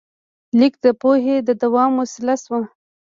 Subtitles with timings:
[0.59, 2.59] لیک د پوهې د دوام وسیله شوه.